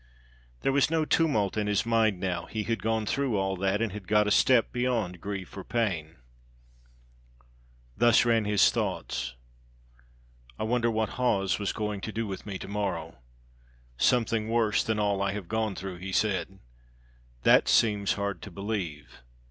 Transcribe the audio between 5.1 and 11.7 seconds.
grief or pain. Thus ran his thoughts: "I wonder what Hawes